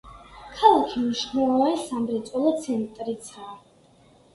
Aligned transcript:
ქალაქი 0.61 1.03
მნიშვნელოვანი 1.03 1.77
სამრეწველო 1.85 2.59
ცენტრიცაა. 2.67 3.59